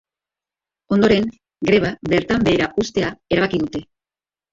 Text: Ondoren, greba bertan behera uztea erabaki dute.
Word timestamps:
Ondoren, 0.95 1.27
greba 1.69 1.91
bertan 2.13 2.45
behera 2.47 2.71
uztea 2.85 3.13
erabaki 3.37 3.61
dute. 3.65 3.83